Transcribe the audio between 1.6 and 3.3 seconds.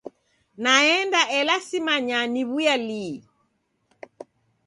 simanya niwuya lii.